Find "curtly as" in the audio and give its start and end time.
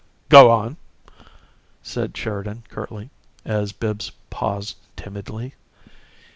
2.69-3.71